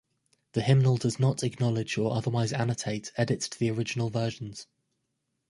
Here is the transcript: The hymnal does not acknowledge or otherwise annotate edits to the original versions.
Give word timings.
The 0.53 0.63
hymnal 0.63 0.97
does 0.97 1.19
not 1.19 1.43
acknowledge 1.43 1.95
or 1.95 2.15
otherwise 2.15 2.53
annotate 2.53 3.11
edits 3.17 3.47
to 3.49 3.59
the 3.59 3.69
original 3.69 4.09
versions. 4.09 4.65